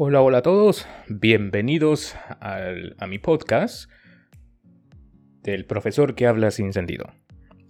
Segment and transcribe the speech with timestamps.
[0.00, 3.90] Hola, hola a todos, bienvenidos a mi podcast
[5.42, 7.12] del profesor que habla sin sentido.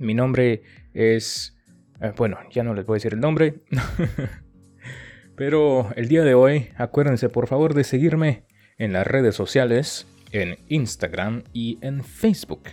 [0.00, 0.62] Mi nombre
[0.92, 1.56] es...
[2.00, 3.62] Eh, bueno, ya no les voy a decir el nombre,
[5.36, 8.42] pero el día de hoy acuérdense por favor de seguirme
[8.76, 12.70] en las redes sociales, en Instagram y en Facebook.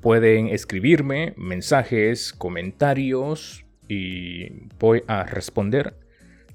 [0.00, 5.96] Pueden escribirme mensajes, comentarios y voy a responder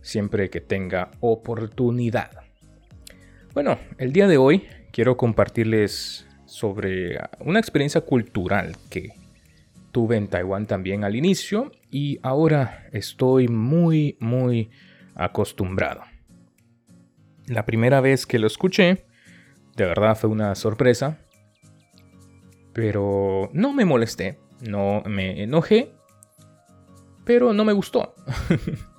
[0.04, 2.30] siempre que tenga oportunidad.
[3.55, 9.13] Bueno, el día de hoy quiero compartirles sobre una experiencia cultural que
[9.91, 14.70] tuve en Taiwán también al inicio y ahora estoy muy, muy
[15.16, 16.02] acostumbrado.
[17.48, 19.05] La primera vez que lo escuché,
[19.76, 21.20] de verdad fue una sorpresa,
[22.74, 25.94] pero no me molesté, no me enojé,
[27.24, 28.16] pero no me gustó.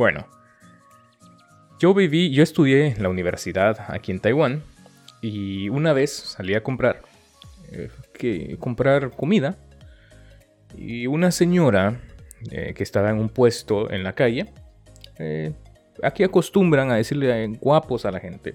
[0.00, 0.26] Bueno,
[1.78, 4.62] yo viví, yo estudié en la universidad aquí en Taiwán
[5.20, 7.02] y una vez salí a comprar,
[7.70, 9.58] eh, que, comprar comida
[10.74, 12.00] y una señora
[12.50, 14.50] eh, que estaba en un puesto en la calle,
[15.18, 15.52] eh,
[16.02, 18.54] aquí acostumbran a decirle guapos a la gente.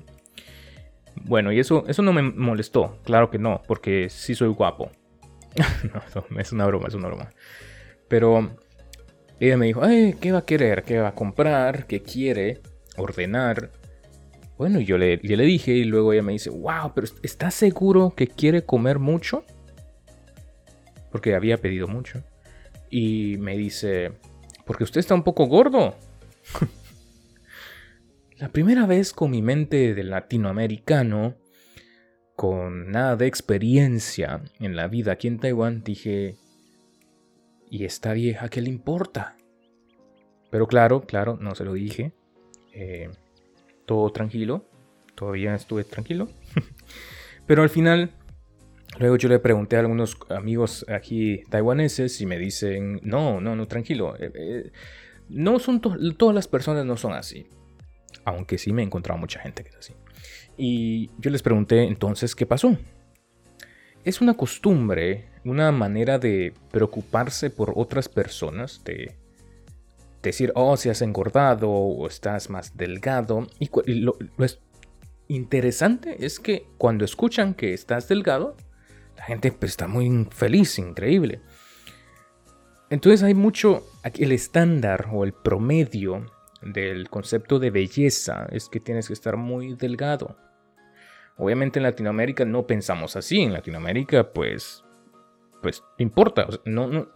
[1.13, 4.89] Bueno, y eso, eso no me molestó, claro que no, porque sí soy guapo.
[6.39, 7.29] es una broma, es una broma.
[8.07, 8.57] Pero
[9.39, 9.81] ella me dijo,
[10.19, 10.83] ¿qué va a querer?
[10.83, 11.87] ¿Qué va a comprar?
[11.87, 12.61] ¿Qué quiere?
[12.97, 13.71] Ordenar.
[14.57, 18.27] Bueno, yo le, le dije y luego ella me dice, wow, pero ¿estás seguro que
[18.27, 19.43] quiere comer mucho?
[21.11, 22.23] Porque había pedido mucho.
[22.89, 24.13] Y me dice,
[24.65, 25.95] porque usted está un poco gordo.
[28.37, 31.35] La primera vez con mi mente de latinoamericano,
[32.35, 36.35] con nada de experiencia en la vida aquí en Taiwán, dije,
[37.75, 39.35] ¿Y esta vieja qué le importa?
[40.49, 42.13] Pero claro, claro, no se lo dije.
[42.71, 43.09] Eh,
[43.85, 44.63] todo tranquilo.
[45.13, 46.29] Todavía estuve tranquilo.
[47.45, 48.11] Pero al final,
[48.97, 53.67] luego yo le pregunté a algunos amigos aquí taiwaneses y me dicen, no, no, no,
[53.67, 54.15] tranquilo.
[54.21, 54.71] Eh, eh,
[55.27, 57.45] no son todas las personas no son así.
[58.23, 59.93] Aunque sí me he encontrado mucha gente que es así.
[60.55, 62.77] Y yo les pregunté entonces qué pasó.
[64.05, 69.15] Es una costumbre una manera de preocuparse por otras personas, de
[70.21, 73.47] decir, oh, si has engordado o estás más delgado.
[73.59, 74.17] Y, lo,
[75.27, 78.55] interesante es que cuando escuchan que estás delgado,
[79.17, 81.41] la gente pues, está muy feliz, increíble.
[82.89, 86.25] Entonces hay mucho, el estándar o el promedio
[86.61, 90.37] del concepto de belleza es que tienes que estar muy delgado.
[91.37, 94.83] Obviamente en Latinoamérica no pensamos así, en Latinoamérica pues
[95.61, 96.47] pues importa.
[96.65, 97.07] no, no,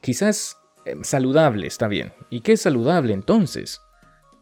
[0.00, 2.12] quizás eh, saludable está bien.
[2.30, 3.80] ¿Y qué es saludable entonces?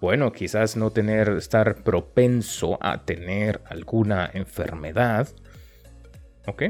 [0.00, 5.28] Bueno, quizás no tener, estar propenso a tener alguna enfermedad.
[6.46, 6.62] ¿Ok?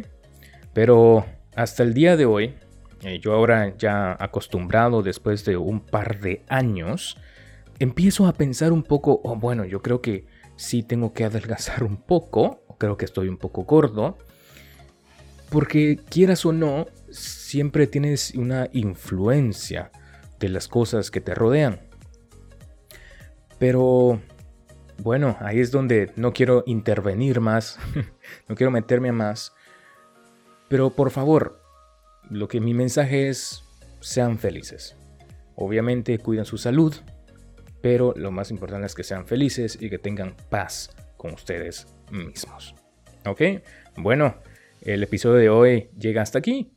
[0.72, 1.24] Pero
[1.54, 2.54] hasta el día de hoy,
[3.02, 7.16] eh, yo ahora ya acostumbrado después de un par de años,
[7.78, 10.26] empiezo a pensar un poco, oh, bueno, yo creo que
[10.60, 14.18] sí tengo que adelgazar un poco, creo que estoy un poco gordo,
[15.48, 19.90] porque quieras o no, siempre tienes una influencia
[20.38, 21.80] de las cosas que te rodean.
[23.58, 24.20] Pero
[24.98, 27.78] bueno, ahí es donde no quiero intervenir más,
[28.48, 29.54] no quiero meterme más.
[30.68, 31.58] Pero por favor,
[32.28, 33.64] lo que mi mensaje es,
[34.00, 34.94] sean felices.
[35.56, 36.94] Obviamente cuiden su salud,
[37.80, 42.74] pero lo más importante es que sean felices y que tengan paz con ustedes mismos.
[43.26, 43.42] ¿Ok?
[43.96, 44.36] Bueno,
[44.82, 46.76] el episodio de hoy llega hasta aquí.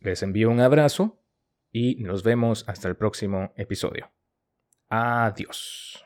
[0.00, 1.24] Les envío un abrazo
[1.70, 4.12] y nos vemos hasta el próximo episodio.
[4.88, 6.04] Adiós.